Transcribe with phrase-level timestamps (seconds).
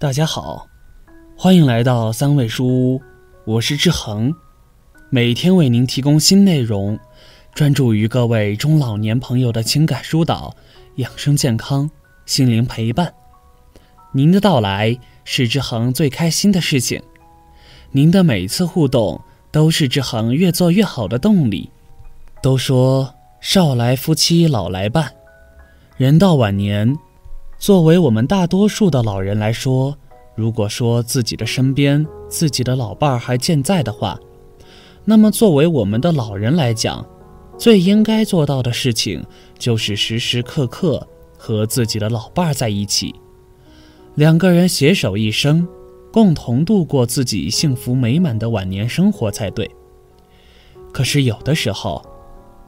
[0.00, 0.66] 大家好，
[1.36, 3.02] 欢迎来到三味书屋，
[3.44, 4.34] 我是志恒，
[5.10, 6.98] 每天为您提供新内容，
[7.52, 10.56] 专注于各位中老年朋友的情感疏导、
[10.94, 11.90] 养生健康、
[12.24, 13.12] 心灵陪伴。
[14.14, 17.02] 您的到来是志恒最开心的事情，
[17.90, 19.20] 您的每次互动
[19.52, 21.68] 都是志恒越做越好的动力。
[22.40, 25.12] 都说少来夫妻老来伴，
[25.98, 26.96] 人到晚年。
[27.60, 29.94] 作为我们大多数的老人来说，
[30.34, 34.18] 如果说自己的身边自己的老伴儿还健在的话，
[35.04, 37.06] 那么作为我们的老人来讲，
[37.58, 39.22] 最应该做到的事情
[39.58, 43.14] 就是时时刻刻和自己的老伴儿在一起，
[44.14, 45.68] 两个人携手一生，
[46.10, 49.70] 共同度过自己幸福美满的晚年生活才对。
[50.94, 52.02] 可是有的时候，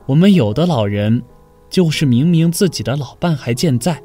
[0.04, 1.22] 我们有的老人，
[1.70, 4.02] 就是明明自己的老伴还健在。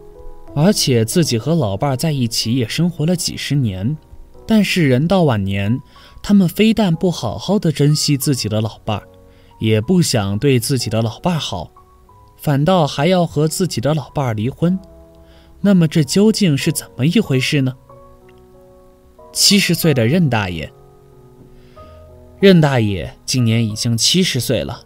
[0.55, 3.95] 而且自己和老伴儿在一起也生活了几十年，
[4.47, 5.79] 但是人到晚年，
[6.23, 9.07] 他们非但不好好的珍惜自己的老伴儿，
[9.59, 11.71] 也不想对自己的老伴儿好，
[12.37, 14.77] 反倒还要和自己的老伴儿离婚。
[15.61, 17.73] 那么这究竟是怎么一回事呢？
[19.31, 20.71] 七十岁的任大爷，
[22.39, 24.81] 任大爷今年已经七十岁了，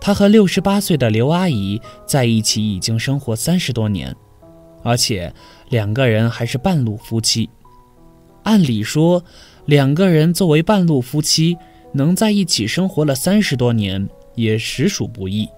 [0.00, 4.14] 他和六十八岁的刘阿姨在一起已经生活三十多年。
[4.84, 5.34] 而且
[5.70, 7.50] 两个人还是半路夫妻，
[8.44, 9.24] 按理说，
[9.64, 11.56] 两个人作为半路夫妻
[11.94, 15.48] 能在一起生活了三十多年也实属不易。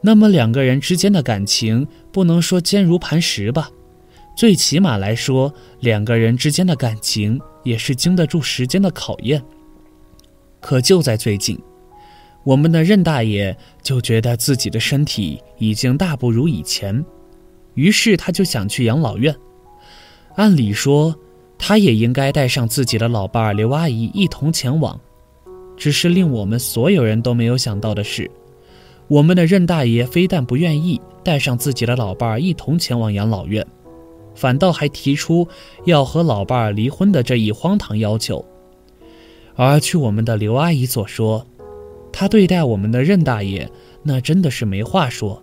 [0.00, 3.68] 那么两个人之间的感情不能说坚如磐石吧，
[4.36, 9.42] 最起码来说，两个人之间的感情也是经得住时间的考验。
[10.60, 11.58] 可就在最近，
[12.44, 17.04] 我们的任大爷就觉得自己的身体已经大不如以前。
[17.76, 19.34] 于是他就想去养老院。
[20.34, 21.14] 按理说，
[21.56, 25.00] 他也应该带上自己的老伴儿刘阿姨一同前往。
[25.76, 28.30] 只是令我们所有人都没有想到的是，
[29.08, 33.64] 我们的任大爷非但不愿意带上自己的老伴儿一同前往养老院，
[34.34, 35.46] 反倒还提出
[35.84, 38.42] 要和老伴儿离婚的这一荒唐要求。
[39.54, 41.46] 而据我们的刘阿姨所说，
[42.10, 43.70] 她对待我们的任大爷
[44.02, 45.42] 那真的是没话说。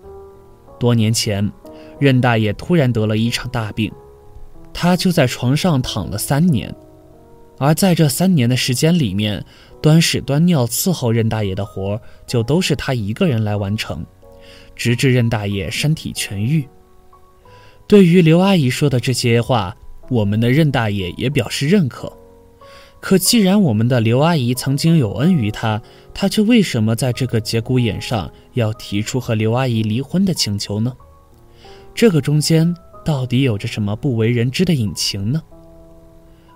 [0.79, 1.51] 多年前。
[2.00, 3.92] 任大爷突然得了一场大病，
[4.74, 6.74] 他就在床上躺了三年，
[7.58, 9.44] 而在这三年的时间里面，
[9.81, 14.06] 端屎端尿伺候任大爷的活就都是他一个人来完成，
[14.76, 16.68] 直至任大爷身体痊愈。
[17.88, 19.75] 对于刘阿姨说的这些话，
[20.10, 22.12] 我们的任大爷也表示认可。
[23.00, 25.81] 可既然我们的刘阿姨曾经有恩于他，
[26.14, 30.96] 他却为什么在这个节骨眼上要提出和刘阿姨离婚的请求呢？
[31.96, 35.42] 这个中间到底有着什么不为人知的隐情呢？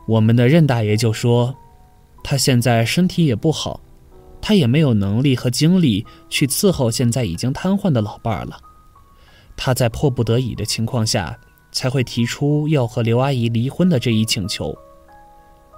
[0.08, 1.56] 我们的任大爷就说，
[2.24, 3.80] 他现在身体也不好，
[4.42, 8.58] 他也没有能力和精力去伺候现在已经瘫痪的老伴儿了。
[9.56, 11.38] 他在迫不得已的情况下，
[11.72, 14.76] 才会提出要和刘阿姨离婚的这一请求。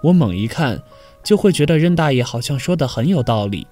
[0.01, 0.81] 我猛一看，
[1.23, 3.67] 就会觉得任大爷好像说的很有道理，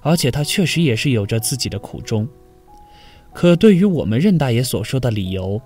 [0.00, 2.26] 而且他确实也是有着自己的苦衷。
[3.34, 5.60] 可对于我们任大爷所说的理由，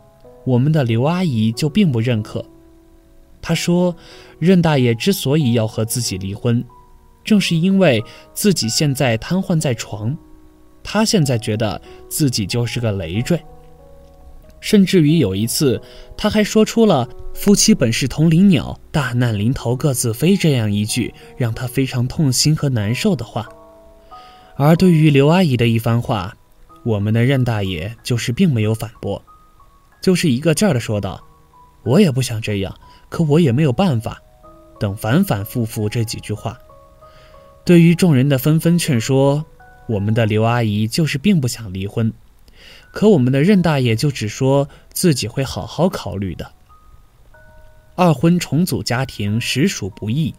[0.44, 2.44] 我们的刘阿姨就并不认可。
[3.42, 3.94] 她说，
[4.38, 6.64] 任大爷之所以要和自己离婚，
[7.24, 10.16] 正是因为自己现在瘫痪在床，
[10.82, 13.40] 他现在觉得自己就是个累赘。
[14.60, 15.80] 甚至于有一次，
[16.16, 23.48] 他还说出了“夫妻本是同林鸟，大难临头各自飞”这样一句让他非常痛心和难受的话。
[24.56, 26.36] 而对于刘阿姨的一番话，
[26.86, 29.20] 我们的任大爷就是并没有反驳，
[30.00, 31.20] 就是一个劲儿的说道
[31.82, 34.22] ：“我也不想这样，可我也没有办法。”
[34.78, 36.56] 等反反复复这几句话，
[37.64, 39.44] 对于众人的纷纷劝说，
[39.88, 42.12] 我们的刘阿姨就是并不想离婚，
[42.92, 46.52] 可我们的任大爷就只说自己会好好考虑的。
[47.96, 50.36] 二婚重组家庭实属不易，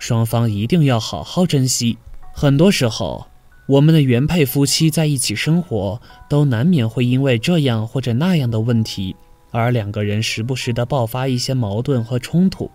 [0.00, 1.98] 双方一定要好好珍惜。
[2.32, 3.28] 很多时候。
[3.66, 9.16] 我们的原配夫妻在一起生活，都难免会因为这样或者那样的问题，
[9.50, 12.70] 而两个人时不时的爆发一些矛盾和冲突。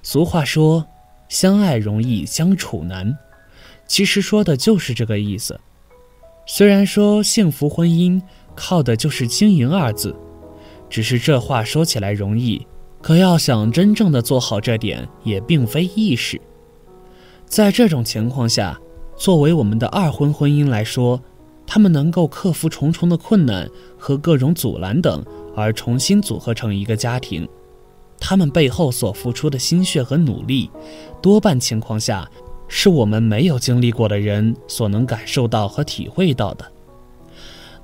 [0.00, 0.86] 俗话说，
[1.28, 3.18] 相爱容易相处难，
[3.88, 5.58] 其实说的就是这个意思。
[6.46, 8.22] 虽然说幸福婚姻
[8.54, 10.14] 靠的就是经营二字，
[10.88, 12.64] 只是这话说起来容易，
[13.02, 16.40] 可要想真正的做好这点，也并非易事。
[17.44, 18.80] 在这种情况下。
[19.20, 21.20] 作为我们的二婚婚姻来说，
[21.66, 23.68] 他们能够克服重重的困难
[23.98, 25.22] 和各种阻拦等，
[25.54, 27.46] 而重新组合成一个家庭，
[28.18, 30.70] 他们背后所付出的心血和努力，
[31.20, 32.26] 多半情况下
[32.66, 36.64] 是我们没有经历过的人所能感受到和体会到的。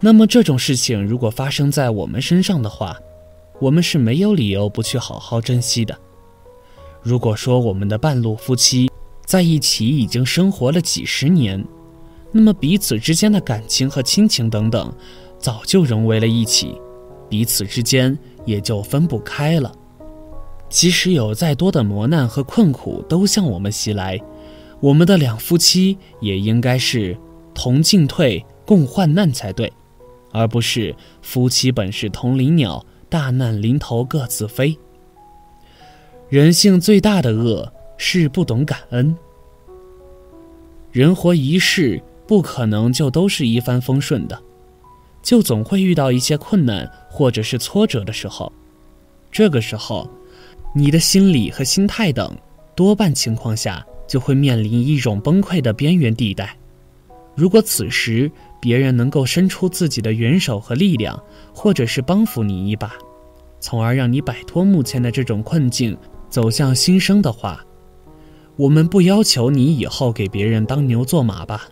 [0.01, 2.97] 那么这种事情如果发生在我们身上的话，
[3.61, 5.95] 我们是没有理由不去好好珍惜的。
[7.03, 8.91] 如果说我们的半路夫妻
[9.27, 11.63] 在一起已经生活了几十年，
[12.31, 14.91] 那么彼此之间的感情和亲情等等，
[15.37, 16.81] 早就融为了一起，
[17.29, 19.73] 彼此之间也就分不开了。
[20.69, 24.21] 即使有再多的磨难和困苦都向我们袭来，
[24.81, 27.17] 我们的两夫妻也应该是
[27.53, 29.73] 同进退、共患难才对，
[30.33, 34.77] 而不是夫妻本是同林鸟，大难临头各自飞。
[36.29, 39.17] 人性最大的恶是不懂感恩。
[40.93, 44.43] 人活一世，不可能就都是一帆风顺的，
[45.23, 48.53] 就总会遇到一些困难或者是挫折的时候。
[49.31, 50.09] 这个时候，
[50.75, 52.35] 你的心理和心态等，
[52.75, 56.57] 多半情况下就会面临一种崩溃的边缘地带。
[57.35, 61.23] 如果此时别人能够伸出自己的援手和力量，
[61.55, 62.95] 或者是帮扶你一把，
[63.61, 65.95] 从而让你摆脱目前的这种困境，
[66.31, 67.63] 走向新生的话，
[68.57, 71.69] 我们不要求你以后给别人当牛做马吧，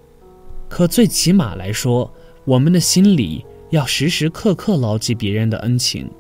[0.69, 2.13] 可最起码来说，
[2.45, 6.11] 我们的心里要时时刻刻牢记别人的恩情，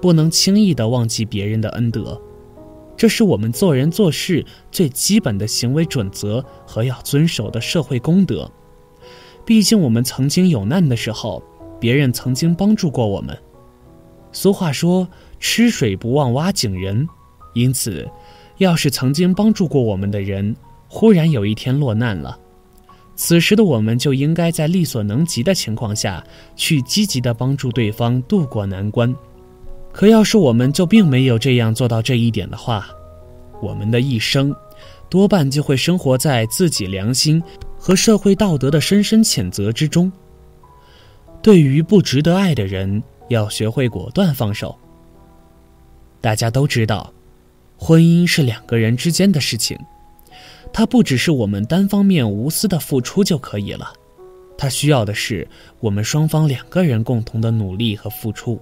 [0.00, 2.20] 不能轻易的忘记别人的恩德。
[2.96, 4.42] 这是我们做人做事
[4.72, 8.50] 最基本的行为准则和要遵守的社会公德。
[9.44, 11.42] 毕竟我们曾经有难的时候，
[11.78, 13.36] 别人曾经帮助过我们。
[14.32, 15.06] 俗话说
[15.38, 17.06] ：“吃水不忘挖井人。”
[17.52, 18.06] 因此，
[18.58, 20.54] 要是曾经帮助过我们的人
[20.88, 22.38] 忽然有一天落难了，
[23.14, 26.24] 此时的我们就应该在力所能及的情况下
[26.54, 29.14] 去积极的帮助对方渡过难关。
[29.92, 32.86] 可要是我们就并没有这样做到这一点的话，
[33.62, 34.54] 我们的一生
[35.08, 37.42] 多半就会生活在自己良心
[37.78, 40.12] 和社会道德的深深谴责之中。
[41.42, 44.76] 对于不值得爱的人，要学会果断放手。
[46.20, 47.12] 大家都知道，
[47.78, 49.78] 婚姻是两个人之间的事情，
[50.72, 53.92] 它不只是我们单方面无私的付出就可以了，
[54.56, 55.46] 它需要的是
[55.80, 58.60] 我们双方两个人共同的努力和付出。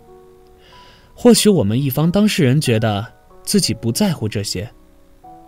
[1.14, 3.06] 或许我们一方当事人觉得
[3.44, 4.68] 自己不在乎这些，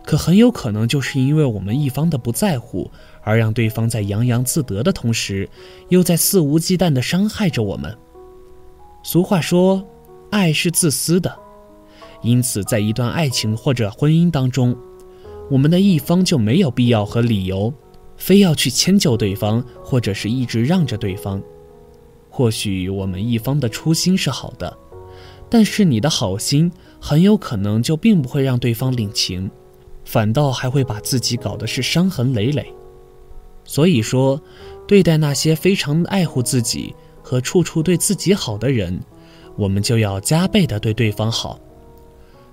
[0.05, 2.89] 可很有可能就是因为我们一方的不在乎，
[3.23, 5.49] 而让对方在洋洋自得的同时，
[5.89, 7.99] 又在肆无忌惮地伤害着我们。
[9.03, 9.85] 俗话说，
[10.31, 11.37] 爱是自私的，
[12.23, 14.77] 因此在一段爱情或者婚姻当中，
[15.51, 17.73] 我们的一方就没有必要和理由，
[18.17, 21.43] 非要去迁就对方，或者是一直让着对方。
[22.29, 24.77] 或许我们一方的初心是好的。
[25.49, 29.49] 但是你的好心很有可能就并不会让对方领情，
[30.05, 32.67] 反倒还会把自己搞得是伤痕累累。
[33.65, 34.41] 所以说，
[34.89, 36.93] 对待那些非常爱护自己
[37.23, 39.01] 和处处对自己好的人，
[39.57, 41.57] 我们就要加倍的对对方好；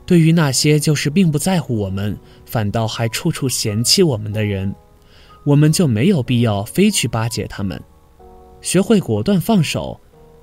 [0.06, 4.74] 对于那些就是并不在乎我们，反倒还处处嫌弃我们的人，
[5.46, 7.82] 我们就没有必要非去巴结他们。
[8.62, 10.00] 学会果断放手，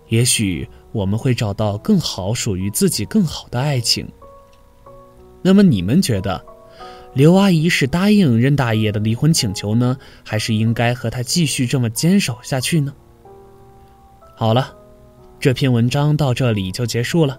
[0.08, 0.68] 也许。
[0.92, 4.08] 我们会找到更好、属于自己更好的爱情。
[5.40, 6.44] 那么你们觉得，
[7.14, 12.92] 刘阿姨是答应任大爷的离婚请求呢，还是应该和他继续这么坚守下去呢？
[14.34, 14.74] 好了，
[15.38, 17.38] 这篇文章到这里就结束了。